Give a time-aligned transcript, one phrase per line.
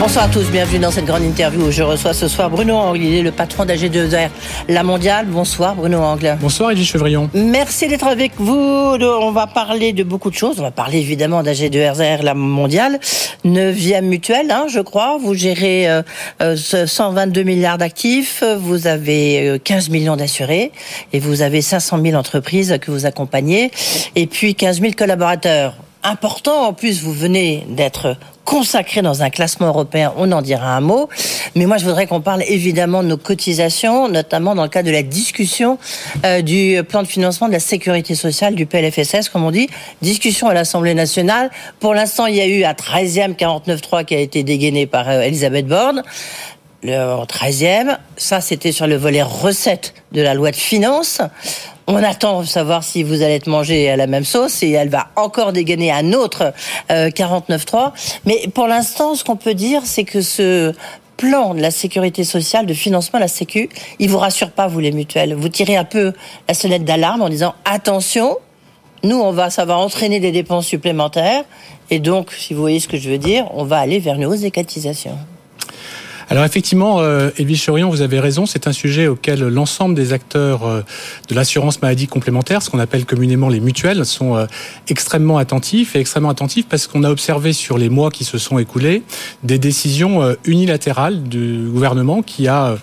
[0.00, 3.02] Bonsoir à tous, bienvenue dans cette grande interview où je reçois ce soir Bruno Angle,
[3.02, 4.30] il est le patron d'AG2R
[4.68, 5.26] La Mondiale.
[5.26, 6.38] Bonsoir Bruno Angle.
[6.40, 7.28] Bonsoir Edwige Chevrillon.
[7.34, 8.54] Merci d'être avec vous.
[8.54, 10.58] On va parler de beaucoup de choses.
[10.58, 12.98] On va parler évidemment d'AG2R La Mondiale,
[13.44, 15.18] neuvième mutuelle, hein, je crois.
[15.20, 15.86] Vous gérez
[16.40, 20.72] 122 euh, milliards d'actifs, vous avez 15 euh, millions d'assurés
[21.12, 23.70] et vous avez 500 000 entreprises que vous accompagnez
[24.16, 26.66] et puis 15 000 collaborateurs important.
[26.66, 28.16] En plus, vous venez d'être
[28.50, 31.08] consacré dans un classement européen, on en dira un mot.
[31.54, 34.92] Mais moi, je voudrais qu'on parle évidemment de nos cotisations, notamment dans le cadre de
[34.92, 35.78] la discussion
[36.26, 39.68] euh, du plan de financement de la sécurité sociale, du PLFSS, comme on dit.
[40.02, 41.52] Discussion à l'Assemblée nationale.
[41.78, 45.20] Pour l'instant, il y a eu un 13e 49.3 qui a été dégainé par euh,
[45.20, 46.02] Elisabeth Borne
[46.82, 47.98] le 13e.
[48.16, 51.20] Ça, c'était sur le volet recette de la loi de finances.
[51.86, 54.90] On attend de savoir si vous allez être mangé à la même sauce et elle
[54.90, 56.52] va encore dégainer un autre
[56.90, 57.92] euh, 49.3.
[58.26, 60.72] Mais pour l'instant, ce qu'on peut dire, c'est que ce
[61.16, 63.68] plan de la sécurité sociale, de financement de la Sécu,
[63.98, 65.34] il vous rassure pas, vous les mutuelles.
[65.34, 66.12] Vous tirez un peu
[66.48, 68.38] la sonnette d'alarme en disant attention,
[69.02, 71.44] nous, on va, ça va entraîner des dépenses supplémentaires.
[71.90, 74.26] Et donc, si vous voyez ce que je veux dire, on va aller vers une
[74.26, 74.52] hausse des.
[76.32, 80.64] Alors effectivement, euh, Elvige Chorion, vous avez raison, c'est un sujet auquel l'ensemble des acteurs
[80.64, 80.82] euh,
[81.28, 84.46] de l'assurance maladie complémentaire, ce qu'on appelle communément les mutuelles, sont euh,
[84.86, 88.60] extrêmement attentifs et extrêmement attentifs parce qu'on a observé sur les mois qui se sont
[88.60, 89.02] écoulés
[89.42, 92.76] des décisions euh, unilatérales du gouvernement qui a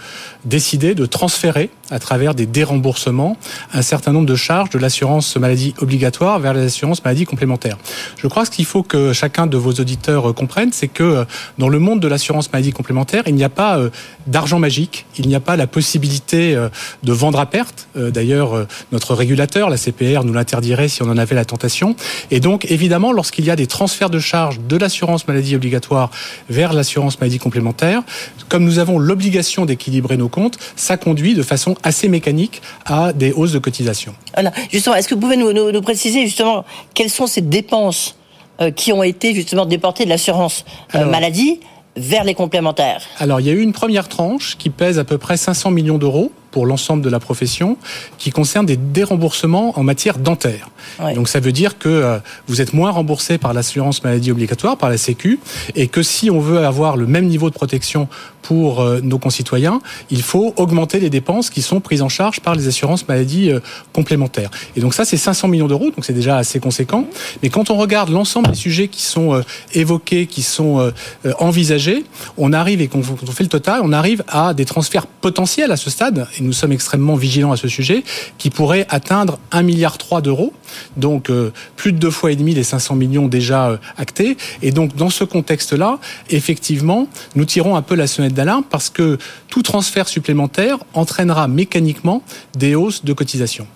[0.43, 3.37] décidé de transférer à travers des déremboursements
[3.73, 7.77] un certain nombre de charges de l'assurance maladie obligatoire vers l'assurance maladie complémentaire.
[8.17, 11.25] Je crois ce qu'il faut que chacun de vos auditeurs comprenne, c'est que
[11.57, 13.89] dans le monde de l'assurance maladie complémentaire, il n'y a pas euh,
[14.27, 16.69] d'argent magique, il n'y a pas la possibilité euh,
[17.03, 17.87] de vendre à perte.
[17.95, 21.95] Euh, d'ailleurs, notre régulateur, la CPR, nous l'interdirait si on en avait la tentation.
[22.31, 26.09] Et donc, évidemment, lorsqu'il y a des transferts de charges de l'assurance maladie obligatoire
[26.49, 28.03] vers l'assurance maladie complémentaire,
[28.49, 33.31] comme nous avons l'obligation d'équilibrer nos comptes, ça conduit de façon assez mécanique à des
[33.31, 34.13] hausses de cotisation.
[34.33, 34.51] Voilà.
[34.71, 38.17] Justement, est-ce que vous pouvez nous, nous, préciser justement quelles sont ces dépenses
[38.75, 41.59] qui ont été justement déportées de l'assurance maladie
[41.95, 43.03] vers les complémentaires?
[43.19, 45.97] Alors, il y a eu une première tranche qui pèse à peu près 500 millions
[45.97, 47.77] d'euros pour l'ensemble de la profession,
[48.17, 50.71] qui concerne des déremboursements en matière dentaire.
[51.13, 54.89] Donc ça veut dire que euh, vous êtes moins remboursé par l'assurance maladie obligatoire, par
[54.89, 55.39] la Sécu,
[55.75, 58.07] et que si on veut avoir le même niveau de protection
[58.41, 62.55] pour euh, nos concitoyens, il faut augmenter les dépenses qui sont prises en charge par
[62.55, 63.59] les assurances maladie euh,
[63.93, 64.49] complémentaires.
[64.75, 67.05] Et donc ça, c'est 500 millions d'euros, donc c'est déjà assez conséquent.
[67.43, 69.43] Mais quand on regarde l'ensemble des sujets qui sont
[69.73, 70.91] évoqués, qui sont
[71.39, 72.03] envisagés,
[72.37, 75.89] on arrive, et qu'on fait le total, on arrive à des transferts potentiels à ce
[75.89, 78.03] stade, et nous sommes extrêmement vigilants à ce sujet,
[78.37, 80.53] qui pourraient atteindre 1,3 milliard d'euros,
[80.95, 84.37] donc euh, plus de deux fois et demi les 500 millions déjà euh, actés.
[84.61, 85.99] Et donc dans ce contexte-là,
[86.29, 89.17] effectivement, nous tirons un peu la sonnette d'alarme parce que
[89.49, 92.21] tout transfert supplémentaire entraînera mécaniquement
[92.55, 93.67] des hausses de cotisation.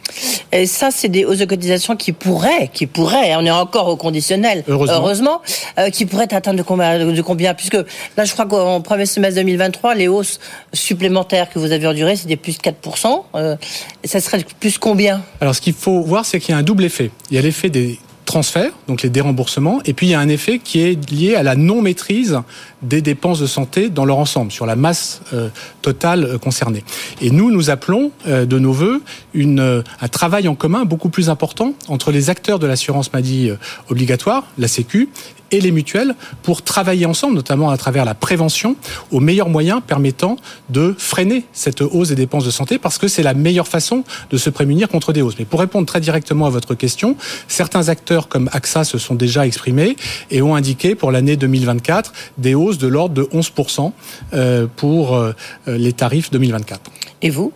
[0.52, 3.96] Et ça, c'est des hausses de cotisation qui pourraient, qui pourraient, on est encore au
[3.96, 5.42] conditionnel, heureusement,
[5.80, 7.54] euh, qui pourraient atteindre de combien, de combien?
[7.54, 7.78] Puisque
[8.18, 10.40] là, je crois qu'en premier semestre 2023, les hausses
[10.74, 13.24] supplémentaires que vous avez endurées, c'était plus 4%.
[13.36, 13.56] Euh,
[14.04, 15.22] ça serait plus combien?
[15.40, 17.12] Alors, ce qu'il faut voir, c'est qu'il y a un double effet.
[17.30, 20.30] Il y a l'effet des transferts, donc les déremboursements, et puis il y a un
[20.30, 22.40] effet qui est lié à la non-maîtrise
[22.82, 25.50] des dépenses de santé dans leur ensemble, sur la masse euh,
[25.82, 26.84] totale euh, concernée.
[27.20, 29.02] Et nous, nous appelons de nos voeux
[29.36, 33.52] un travail en commun beaucoup plus important entre les acteurs de l'assurance maladie
[33.90, 35.10] obligatoire, la Sécu,
[35.52, 38.76] et les mutuelles pour travailler ensemble, notamment à travers la prévention,
[39.12, 40.38] aux meilleurs moyens permettant
[40.70, 44.38] de freiner cette hausse des dépenses de santé, parce que c'est la meilleure façon de
[44.38, 45.36] se prémunir contre des hausses.
[45.40, 47.16] Mais pour répondre très directement à votre question,
[47.48, 49.96] certains acteurs comme AXA se sont déjà exprimés
[50.30, 53.92] et ont indiqué pour l'année 2024 des hausses de l'ordre de 11%
[54.34, 55.34] euh, pour euh,
[55.68, 56.92] les tarifs 2024.
[57.22, 57.54] Et vous?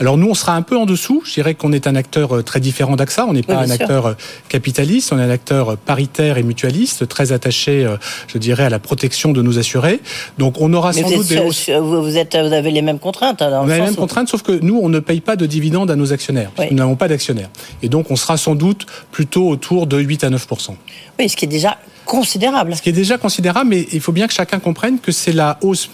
[0.00, 1.22] Alors nous, on sera un peu en dessous.
[1.24, 3.26] Je dirais qu'on est un acteur euh, très différent d'AXA.
[3.26, 4.14] On n'est pas un acteur euh,
[4.48, 7.86] capitaliste, on est un acteur euh, paritaire et mutualiste, très attaché,
[8.28, 10.00] je dirais, à la protection de nos assurés.
[10.38, 11.70] Donc on aura sans doute des hausses.
[11.70, 13.42] Vous, êtes, vous avez les mêmes contraintes.
[13.42, 15.90] Hein, on a les mêmes contraintes, sauf que nous, on ne paye pas de dividendes
[15.90, 16.50] à nos actionnaires.
[16.70, 17.50] Nous n'avons pas d'actionnaires.
[17.82, 20.74] Et donc on sera sans doute plutôt autour de 8 à 9%
[21.18, 22.74] Oui, ce qui est déjà considérable.
[22.76, 25.58] Ce qui est déjà considérable, mais il faut bien que chacun comprenne que c'est la
[25.62, 25.90] hausse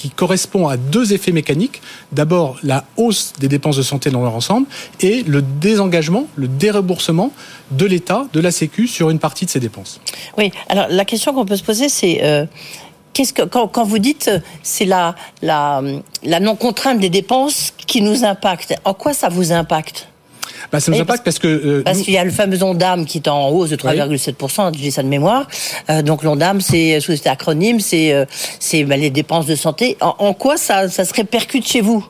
[0.00, 1.82] qui correspond à deux effets mécaniques.
[2.10, 4.66] D'abord, la hausse des dépenses de santé dans leur ensemble
[5.00, 7.32] et le désengagement, le déremboursement
[7.70, 10.00] de l'État, de la Sécu sur une partie de ces dépenses.
[10.38, 12.20] Oui, alors la question qu'on peut se poser, c'est...
[12.22, 12.46] Euh,
[13.12, 15.82] Qu'est-ce que quand, vous dites euh, c'est la, la,
[16.22, 20.09] la non contrainte des dépenses qui nous impacte En quoi ça vous impacte?
[20.72, 22.62] Bah, ça nous Oui, impacte parce, que euh, Parce nous- qu'il y a le fameux
[22.62, 25.46] ONDAM qui est en hausse de 3,7%, je dis ça de mémoire.
[25.88, 28.24] Euh, donc l'ONDAM, c'est sous cet acronyme, c'est euh,
[28.58, 29.96] c'est bah, les dépenses de santé.
[30.00, 32.06] En, en quoi ça, ça se répercute chez vous?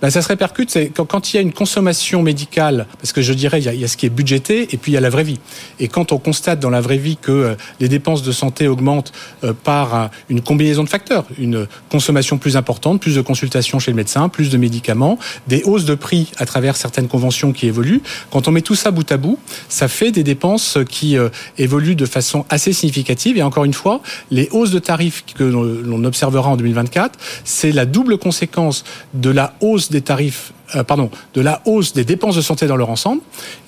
[0.00, 3.32] Bah, ça se répercute, c'est quand, il y a une consommation médicale, parce que je
[3.32, 5.24] dirais, il y, a, ce qui est budgété et puis il y a la vraie
[5.24, 5.38] vie.
[5.80, 9.12] Et quand on constate dans la vraie vie que euh, les dépenses de santé augmentent
[9.44, 13.90] euh, par un- une combinaison de facteurs, une consommation plus importante, plus de consultations chez
[13.90, 18.02] le médecin, plus de médicaments, des hausses de prix à travers certaines conventions qui évoluent,
[18.30, 19.38] quand on met tout ça bout à bout,
[19.68, 23.36] ça fait des dépenses qui euh, évoluent de façon assez significative.
[23.38, 24.00] Et encore une fois,
[24.30, 29.54] les hausses de tarifs que l'on observera en 2024, c'est la double conséquence de la
[29.60, 33.22] hausse des tarifs, euh, pardon, de la hausse des dépenses de santé dans leur ensemble,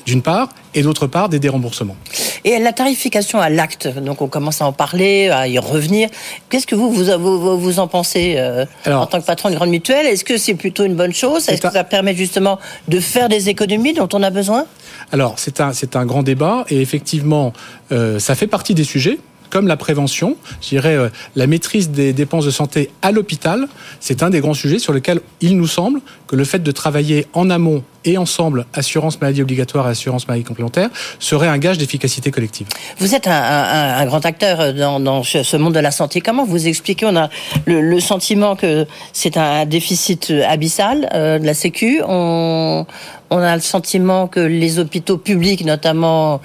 [0.06, 1.96] d'une part, et d'autre part des déremboursements.
[2.44, 6.08] Et la tarification à l'acte, donc on commence à en parler, à y revenir.
[6.48, 9.54] Qu'est-ce que vous, vous, vous, vous en pensez euh, Alors- en tant que patron de
[9.54, 10.06] grande mutuelle?
[10.06, 11.48] Est-ce que c'est plutôt une bonne chose?
[11.48, 12.58] Est-ce que ça permet justement
[12.88, 14.64] de faire des économies dont on a besoin?
[15.12, 17.52] Alors, c'est un, c'est un grand débat et effectivement,
[17.92, 19.18] euh, ça fait partie des sujets
[19.50, 23.68] comme la prévention, je dirais euh, la maîtrise des dépenses de santé à l'hôpital,
[23.98, 27.26] c'est un des grands sujets sur lesquels il nous semble que le fait de travailler
[27.32, 30.88] en amont et ensemble, assurance maladie obligatoire et assurance maladie complémentaire,
[31.18, 32.66] serait un gage d'efficacité collective.
[32.98, 36.20] Vous êtes un, grand acteur dans, dans ce monde de la santé.
[36.20, 37.28] Comment vous expliquez On a
[37.66, 42.00] le, sentiment que c'est un déficit abyssal euh, de la Sécu?
[42.06, 42.86] On,
[43.30, 46.40] a le sentiment que les hôpitaux publics, notamment,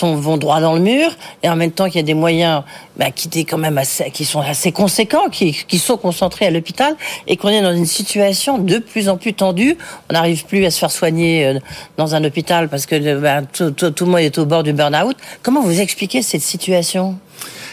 [0.00, 1.10] vont droit dans le mur,
[1.42, 2.62] et en même temps qu'il y a des moyens
[2.96, 6.96] bah, qui sont assez conséquents, qui, qui sont concentrés à l'hôpital,
[7.26, 9.76] et qu'on est dans une situation de plus en plus tendue.
[10.08, 11.58] On n'arrive plus à se faire euh,
[11.96, 14.72] dans un hôpital parce que euh, bah, tout- tout le monde est au bord du
[14.72, 15.16] burn-out.
[15.42, 17.16] Comment vous expliquez cette situation?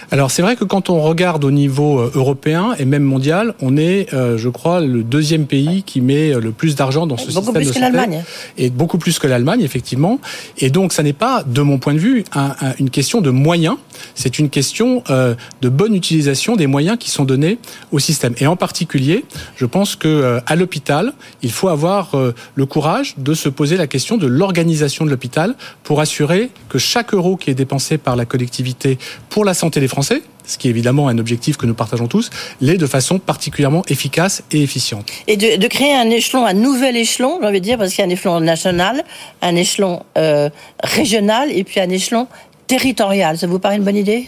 [0.09, 3.75] Alors c'est vrai que quand on regarde au niveau euh, européen et même mondial, on
[3.75, 7.25] est, euh, je crois, le deuxième pays qui met euh, le plus d'argent dans ce
[7.33, 8.23] Beaucoup système plus de que l'Allemagne.
[8.57, 10.19] Et beaucoup plus que l'Allemagne, effectivement.
[10.59, 13.31] Et donc ça n'est pas, de mon point de vue, un- un- une question de
[13.31, 13.75] moyens,
[14.15, 17.57] c'est une question euh, de bonne utilisation des moyens qui sont donnés
[17.91, 18.33] au système.
[18.37, 19.25] Et en particulier,
[19.57, 21.11] je pense que euh, à l'hôpital,
[21.43, 22.11] il faut avoir
[22.55, 27.13] le courage de se poser la question de l'organisation de l'hôpital pour assurer que chaque
[27.13, 28.97] euro qui est dépensé par la collectivité
[29.29, 32.29] pour la santé des Français, ce qui est évidemment un objectif que nous partageons tous,
[32.61, 35.11] l'est de façon particulièrement efficace et efficiente.
[35.27, 37.99] Et de, de créer un échelon, un nouvel échelon, j'ai envie de dire, parce qu'il
[37.99, 39.03] y a un échelon national,
[39.41, 40.49] un échelon euh,
[40.83, 42.27] régional et puis un échelon
[42.67, 43.37] territorial.
[43.37, 44.27] Ça vous paraît une bonne idée?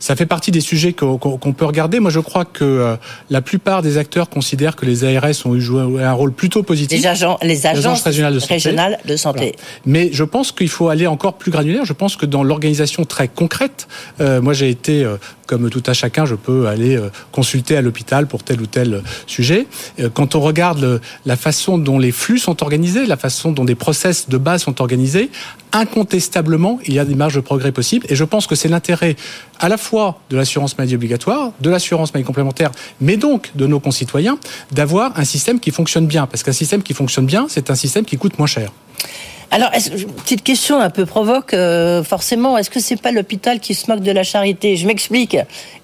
[0.00, 2.00] Ça fait partie des sujets qu'on peut regarder.
[2.00, 2.96] Moi, je crois que euh,
[3.28, 6.98] la plupart des acteurs considèrent que les ARS ont eu joué un rôle plutôt positif.
[6.98, 8.54] Les, agents, les agences, agences régionales de santé.
[8.54, 9.56] régionales de santé.
[9.84, 11.84] Mais je pense qu'il faut aller encore plus granulaire.
[11.84, 13.88] Je pense que dans l'organisation très concrète,
[14.20, 15.16] euh, moi j'ai été, euh,
[15.50, 18.94] comme tout à chacun, je peux aller euh, consulter à l'hôpital pour tel ou tel
[18.94, 19.66] euh, sujet.
[19.98, 23.74] Euh, quand on regarde la façon dont les flux sont organisés, la façon dont des
[23.74, 25.28] process de base sont organisés,
[25.72, 28.06] incontestablement, il y a des marges de progrès possibles.
[28.08, 29.16] Et je pense que c'est l'intérêt
[29.58, 32.70] à la fois de l'assurance maladie obligatoire, de l'assurance maladie complémentaire,
[33.00, 34.38] mais donc de nos concitoyens,
[34.70, 36.28] d'avoir un système qui fonctionne bien.
[36.28, 38.70] Parce qu'un système qui fonctionne bien, c'est un système qui coûte moins cher.
[39.52, 43.90] Alors, petite question un peu provoque, euh, forcément, est-ce que c'est pas l'hôpital qui se
[43.90, 44.76] moque de la charité?
[44.76, 45.36] Je m'explique.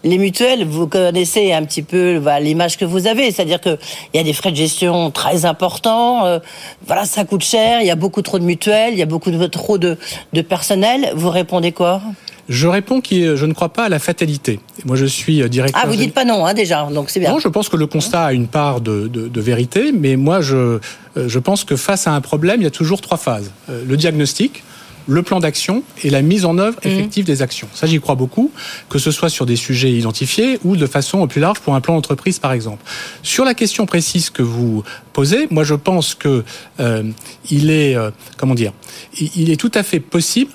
[0.04, 3.76] Les mutuelles, vous connaissez un petit peu bah, l'image que vous avez, c'est-à-dire que
[4.14, 6.24] il y a des frais de gestion très importants.
[6.26, 6.38] euh,
[6.86, 7.80] voilà, ça coûte cher.
[7.80, 9.98] Il y a beaucoup trop de mutuelles, il y a beaucoup de, trop de,
[10.32, 11.10] de personnel.
[11.16, 12.00] Vous répondez quoi?
[12.48, 14.60] Je réponds que je ne crois pas à la fatalité.
[14.84, 15.80] Moi, je suis euh, directeur.
[15.84, 17.30] Ah, vous dites pas non, hein, déjà, donc c'est bien.
[17.32, 20.40] Non, je pense que le constat a une part de, de- de vérité, mais moi,
[20.40, 20.78] je, euh,
[21.16, 23.50] je pense que face à un problème, il y a toujours trois phases.
[23.68, 24.62] Euh, Le diagnostic,
[25.08, 27.68] le plan d'action et la mise en œuvre effective des actions.
[27.74, 28.50] Ça, j'y crois beaucoup,
[28.88, 31.94] que ce soit sur des sujets identifiés ou de façon plus large pour un plan
[31.94, 32.82] d'entreprise, par exemple.
[33.22, 36.42] Sur la question précise que vous posez, moi, je pense que
[36.80, 37.02] euh,
[37.50, 38.72] il est, euh, comment dire,
[39.20, 40.50] il, il est tout à fait possible.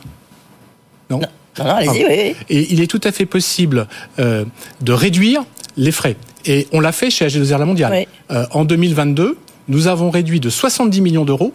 [1.09, 1.19] Non.
[1.19, 1.27] Non,
[1.59, 2.05] non, allez-y, Pardon.
[2.09, 2.35] oui, oui.
[2.49, 3.87] Et il est tout à fait possible
[4.19, 4.45] euh,
[4.81, 5.43] de réduire
[5.77, 6.15] les frais.
[6.45, 7.91] Et on l'a fait chez AG2R La Mondiale.
[7.91, 8.07] Oui.
[8.35, 11.53] Euh, en 2022, nous avons réduit de 70 millions d'euros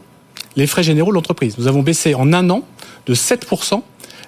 [0.56, 1.56] les frais généraux de l'entreprise.
[1.58, 2.62] Nous avons baissé en un an
[3.06, 3.82] de 7%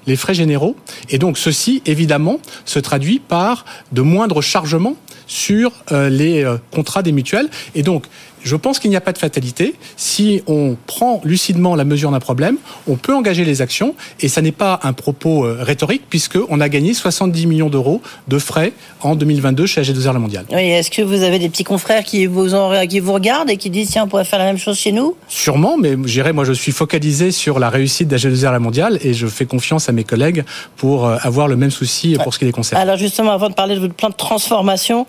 [0.07, 0.77] les frais généraux.
[1.11, 4.97] Et donc ceci, évidemment, se traduit par de moindres chargements
[5.27, 7.51] sur euh, les contrats des mutuelles.
[7.75, 8.07] Et donc,
[8.43, 9.75] je pense qu'il n'y a pas de fatalité.
[9.97, 14.43] Si on prend lucidement la mesure d'un problème, on peut engager les actions et ça
[14.43, 19.15] n'est pas un propos euh, rhétorique puisqu'on a gagné 70 millions d'euros de frais en
[19.15, 20.47] 2022 chez AG2R La Mondiale.
[20.51, 23.57] Oui, est-ce que vous avez des petits confrères qui vous, en, qui vous regardent et
[23.57, 25.17] qui disent tiens, on pourrait faire la même chose chez nous?
[25.29, 29.27] Sûrement, mais j'irai, moi je suis focalisé sur la réussite d'AG2R La Mondiale et je
[29.27, 30.45] fais confiance à mes collègues
[30.77, 32.81] pour euh, avoir le même souci pour ce qui les concerne.
[32.81, 35.07] Alors justement, avant de parler de votre plan de transformation,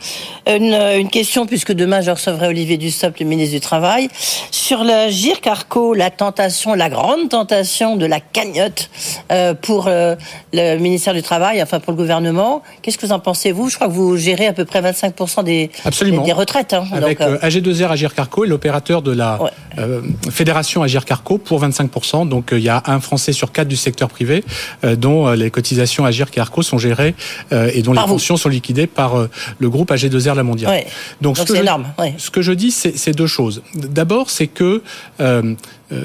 [0.47, 4.09] une, une question, puisque demain je recevrai Olivier Dussopt, le ministre du Travail,
[4.51, 8.89] sur le GIR Carco, la tentation, la grande tentation de la cagnotte
[9.31, 10.15] euh, pour euh,
[10.53, 12.61] le ministère du Travail, enfin pour le gouvernement.
[12.81, 13.69] Qu'est-ce que vous en pensez, vous?
[13.69, 16.23] Je crois que vous gérez à peu près 25% des, Absolument.
[16.23, 16.73] des retraites.
[16.73, 19.85] Hein, Avec donc, AG2R Agir Carco et l'opérateur de la ouais.
[20.31, 22.27] fédération Agir Carco pour 25%.
[22.27, 24.43] Donc il y a un Français sur quatre du secteur privé
[24.83, 27.15] dont les cotisations Agir Carco sont gérées
[27.51, 30.71] et dont Par les pensions sont liquidées par le groupe AG2R La Mondiale.
[30.71, 30.87] Ouais.
[31.21, 31.87] Donc, c'est énorme.
[31.97, 32.13] Ouais.
[32.17, 33.61] ce que je dis, c'est deux choses.
[33.75, 34.81] D'abord, c'est que
[35.19, 35.53] euh,
[35.91, 35.95] euh,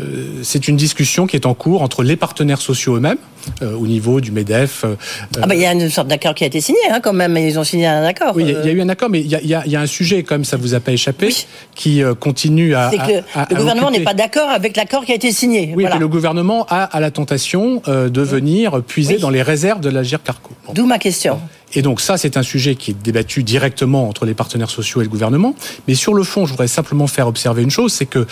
[0.42, 3.18] c'est une discussion qui est en cours entre les partenaires sociaux eux-mêmes,
[3.62, 4.84] euh, au niveau du MEDEF.
[5.40, 7.36] ah ben, il y a une sorte d'accord qui a été signé, hein, quand même.
[7.36, 8.32] Ils ont signé un accord.
[8.34, 9.80] Oui, il y, a eu un accord, mais il y a, y, a, y a,
[9.80, 11.46] un sujet, comme ça vous a pas échappé, Oui.
[11.74, 12.90] qui continue à.
[12.90, 15.72] C'est que à- à- le gouvernement n'est pas d'accord avec l'accord qui a été signé.
[15.76, 15.98] Oui, Voilà.
[15.98, 19.20] le gouvernement a à la tentation de venir puiser Oui.
[19.20, 20.50] dans les réserves de l'Agir Carco.
[20.66, 20.72] Bon.
[20.72, 21.38] D'où ma question.
[21.74, 25.04] Et donc ça, c'est un sujet qui est débattu directement entre les partenaires sociaux et
[25.04, 25.54] le gouvernement.
[25.88, 28.26] Mais sur le fond, je voudrais simplement faire observer une chose, c'est que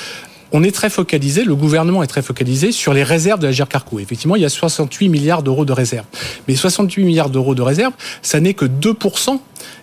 [0.53, 3.99] on est très focalisé, le gouvernement est très focalisé sur les réserves de l'Agir Carco.
[3.99, 6.07] Effectivement, il y a 68 milliards d'euros de réserves.
[6.47, 9.41] Mais 68 milliards d'euros de réserves, ça n'est que 2%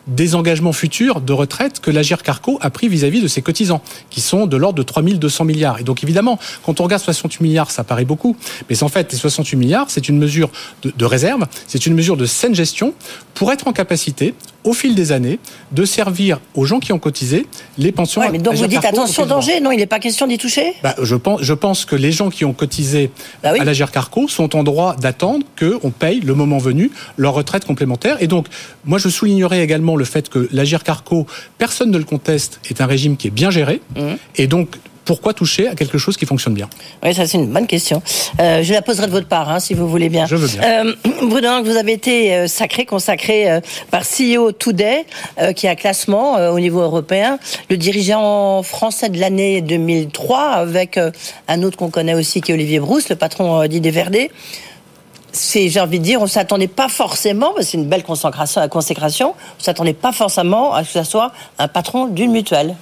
[0.07, 4.21] des engagements futurs de retraite que l'Agir Carco a pris vis-à-vis de ses cotisants, qui
[4.21, 5.79] sont de l'ordre de 3200 milliards.
[5.79, 8.35] Et donc évidemment, quand on regarde 68 milliards, ça paraît beaucoup,
[8.69, 10.49] mais en fait, les 68 milliards, c'est une mesure
[10.81, 12.93] de, de réserve, c'est une mesure de saine gestion
[13.33, 15.39] pour être en capacité, au fil des années,
[15.71, 17.45] de servir aux gens qui ont cotisé
[17.77, 18.21] les pensions.
[18.21, 19.59] Ouais, mais donc vous dites attention danger.
[19.61, 20.73] Non, il n'est pas question d'y toucher?
[20.83, 23.11] bah, je, pense, je pense que les gens qui ont cotisé
[23.43, 23.59] Bah oui.
[23.59, 28.17] à l'Agir Carco sont en droit d'attendre qu'on paye, le moment venu, leur retraite complémentaire.
[28.21, 28.47] Et donc,
[28.85, 31.25] moi, je soulignerai également le fait que l'Agir Carco,
[31.57, 33.81] personne ne le conteste, est un régime qui est bien géré.
[33.95, 34.01] Mmh.
[34.35, 34.69] Et donc,
[35.09, 36.69] pourquoi toucher à quelque chose qui fonctionne bien
[37.03, 38.03] Oui, ça c'est une bonne question.
[38.39, 40.27] Euh, je la poserai de votre part, hein, si vous voulez bien.
[40.27, 40.61] Je veux bien.
[40.61, 45.07] Euh, Bruno, vous avez été euh, sacré, consacré par CEO Today,
[45.39, 47.39] euh, qui a un classement au niveau européen,
[47.71, 50.99] le dirigeant français de l'année 2003, avec
[51.47, 54.29] un autre qu'on connaît aussi, qui est Olivier Brousse, le patron d'Idée.
[55.31, 59.63] C'est, j'ai envie de dire, on s'attendait pas forcément, c'est une belle consécration, consécration, on
[59.63, 62.75] s'attendait pas forcément à ce que ça soit un patron d'une mutuelle.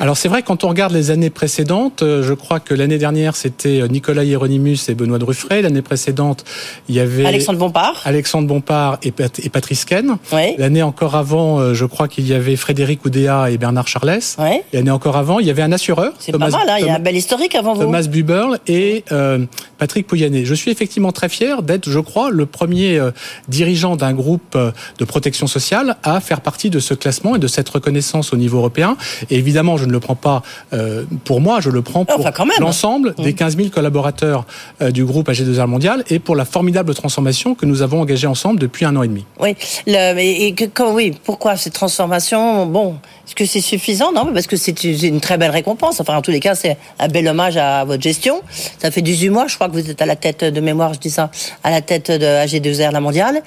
[0.00, 3.36] Alors c'est vrai, quand on regarde les années précédentes, euh, je crois que l'année dernière,
[3.36, 5.62] c'était euh, Nicolas Hieronymus et Benoît Druffret.
[5.62, 6.44] L'année précédente,
[6.88, 8.02] il y avait Alexandre Bompard.
[8.04, 10.16] Alexandre Bompard et, Pat- et Patrice Ken.
[10.32, 10.54] Oui.
[10.58, 14.20] L'année encore avant, euh, je crois qu'il y avait Frédéric Oudéa et Bernard Charles.
[14.38, 14.60] Oui.
[14.72, 16.96] L'année encore avant, il y avait un assureur, C'est pas mal, hein, il y a
[16.96, 17.82] un bel historique avant vous.
[17.82, 19.44] Thomas Buberl et euh,
[19.78, 20.44] Patrick Pouyanné.
[20.44, 23.10] Je suis effectivement très fier d'être, je crois, le premier euh,
[23.48, 27.46] dirigeant d'un groupe euh, de protection sociale à faire partie de ce classement et de
[27.46, 28.96] cette reconnaissance au niveau européen.
[29.30, 32.44] Et évidemment, je ne le prends pas euh, pour moi, je le prends pour Enfin,
[32.60, 34.44] l'ensemble des 15 000 collaborateurs
[34.82, 38.58] euh, du groupe AG2R Mondial et pour la formidable transformation que nous avons engagée ensemble
[38.60, 39.24] depuis un an et demi.
[39.40, 42.66] Oui, le, et, et que, quand, oui, pourquoi cette transformation?
[42.66, 44.12] Bon, est-ce que c'est suffisant?
[44.12, 46.00] Non, parce que c'est une, très belle récompense.
[46.00, 48.40] Enfin, en tous les cas, c'est un bel hommage à votre gestion.
[48.78, 50.98] Ça fait 18 mois, je crois que vous êtes à la tête de mémoire, je
[51.00, 51.30] dis ça,
[51.62, 53.42] à la tête de AG2R, la mondiale.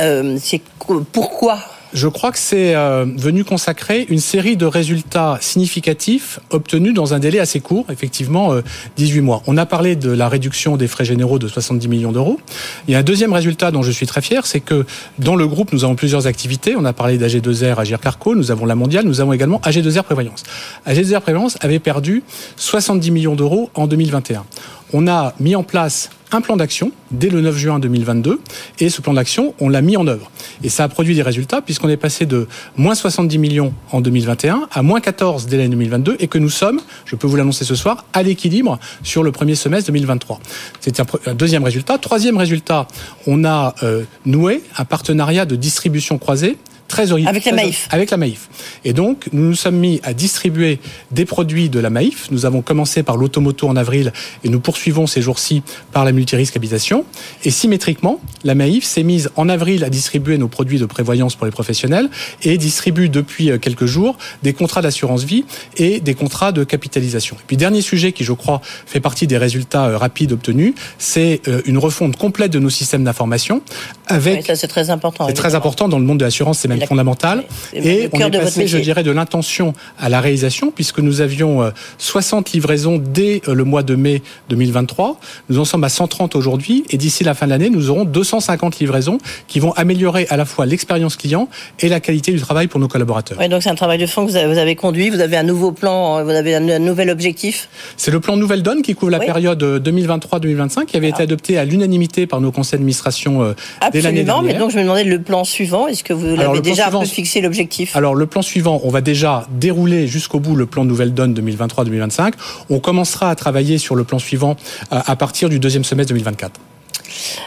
[0.00, 1.58] Euh, c'est qu- pourquoi
[1.96, 7.18] Je crois que c'est euh, venu consacrer une série de résultats significatifs obtenus dans un
[7.18, 8.60] délai assez court, effectivement euh,
[8.98, 9.42] 18 mois.
[9.46, 12.38] On a parlé de la réduction des frais généraux de 70 millions d'euros.
[12.86, 14.84] Il y a un deuxième résultat dont je suis très fier, c'est que
[15.18, 16.76] dans le groupe, nous avons plusieurs activités.
[16.76, 20.42] On a parlé d'AG2R, Agir Carco, nous avons la mondiale, nous avons également AG2R Prévoyance.
[20.86, 22.24] AG2R Prévoyance avait perdu
[22.56, 24.44] 70 millions d'euros en 2021.
[24.92, 28.40] On a mis en place un plan d'action dès le 9 juin 2022
[28.80, 30.30] et ce plan d'action, on l'a mis en œuvre.
[30.62, 34.68] Et ça a produit des résultats puisqu'on est passé de moins 70 millions en 2021
[34.72, 37.74] à moins 14 dès l'année 2022 et que nous sommes, je peux vous l'annoncer ce
[37.74, 40.40] soir, à l'équilibre sur le premier semestre 2023.
[40.80, 41.98] C'est un, deuxième résultat.
[41.98, 42.86] Troisième résultat,
[43.26, 47.88] on a euh, noué un partenariat de distribution croisée très Avec la Maïf.
[47.90, 48.48] Avec la Maïf.
[48.84, 50.78] Et donc, nous nous sommes mis à distribuer
[51.10, 52.28] des produits de la Maïf.
[52.30, 54.12] Nous avons commencé par l'automoto en avril
[54.44, 55.62] et nous poursuivons ces jours-ci
[55.92, 57.04] par la multirisque habitation.
[57.44, 61.46] Et symétriquement, la Maïf s'est mise en avril à distribuer nos produits de prévoyance pour
[61.46, 62.08] les professionnels
[62.42, 65.44] et distribue depuis euh, quelques jours des contrats d'assurance vie
[65.76, 67.36] et des contrats de capitalisation.
[67.36, 71.40] Et puis, dernier sujet qui, je crois, fait partie des résultats euh, rapides obtenus, c'est
[71.48, 73.62] euh, une refonte complète de nos systèmes d'information
[74.06, 74.38] avec.
[74.38, 75.26] Oui, ça c'est très important.
[75.28, 77.44] C'est très important dans le monde de l'assurance, c'est même fondamental.
[77.74, 82.52] Et on est passé, je dirais, de l'intention à la réalisation, puisque nous avions 60
[82.52, 85.18] livraisons dès le mois de mai 2023.
[85.48, 88.78] Nous en sommes à 130 aujourd'hui, et d'ici la fin de l'année, nous aurons 250
[88.78, 89.18] livraisons
[89.48, 91.48] qui vont améliorer à la fois l'expérience client
[91.80, 93.38] et la qualité du travail pour nos collaborateurs.
[93.40, 95.10] Oui, donc c'est un travail de fond que vous avez, conduit.
[95.10, 97.68] Vous avez un nouveau plan, vous avez un, nouvel objectif.
[97.96, 101.64] C'est le plan Nouvelle Donne qui couvre la période 2023-2025, qui avait été adopté à
[101.64, 103.54] l'unanimité par nos conseils d'administration euh,
[103.92, 104.54] dès l'année dernière.
[104.54, 105.86] mais donc je me demandais le plan suivant.
[105.86, 109.00] Est-ce que vous l'avez déjà un peu fixé l'objectif Alors le plan suivant, on va
[109.00, 112.32] déjà dérouler jusqu'au bout le plan Nouvelle Donne 2023-2025.
[112.70, 114.56] On commencera à travailler sur le plan suivant
[114.92, 116.60] euh, à partir du deuxième semestre 2024.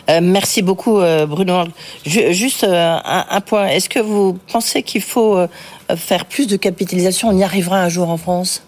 [0.09, 1.63] Euh, merci beaucoup, euh, Bruno.
[2.05, 3.67] juste euh, un, point.
[3.67, 5.37] Est-ce que vous pensez qu'il faut
[5.95, 7.29] faire plus de capitalisation?
[7.29, 8.63] On y arrivera un jour en France?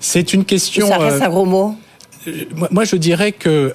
[0.00, 0.88] C'est une question.
[0.88, 1.74] Ça reste un gros mot.
[2.70, 3.72] Moi, je dirais que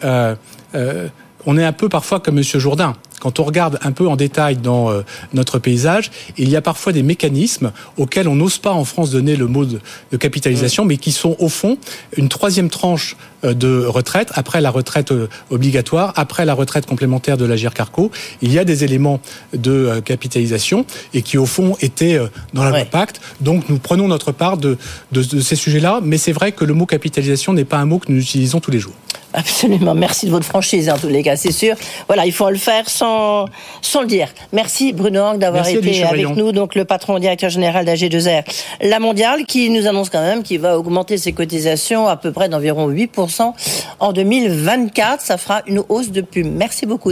[1.45, 2.95] on est un peu parfois comme Monsieur Jourdain.
[3.21, 6.09] Quand on regarde un peu en détail dans euh, notre paysage,
[6.39, 9.63] il y a parfois des mécanismes auxquels on n'ose pas en France donner le mot
[9.63, 9.79] de,
[10.17, 11.77] capitalisation, mais qui sont au fond
[12.17, 17.37] une troisième tranche euh, de retraite, après la retraite euh, obligatoire, après la retraite complémentaire
[17.37, 18.09] de la Carco.
[18.41, 19.21] Il y a des éléments
[19.53, 22.19] de capitalisation et qui au fond étaient
[22.55, 23.21] dans la loi pacte.
[23.39, 24.79] Donc nous prenons notre part de,
[25.11, 28.11] de ces sujets-là, mais c'est vrai que le mot capitalisation n'est pas un mot que
[28.11, 28.95] nous utilisons tous les jours.
[29.33, 29.95] Absolument.
[29.95, 31.75] Merci de votre franchise, en tous les cas, c'est sûr.
[32.07, 33.45] Voilà, il faut le faire sans,
[33.81, 34.29] sans le dire.
[34.51, 38.43] Merci, Bruno Hang, d'avoir été avec nous, donc le patron directeur général d'AG2R.
[38.81, 42.49] La mondiale, qui nous annonce quand même qu'il va augmenter ses cotisations à peu près
[42.49, 43.53] d'environ 8%
[43.99, 45.21] en 2024.
[45.21, 46.43] Ça fera une hausse de plus.
[46.43, 47.09] Merci beaucoup.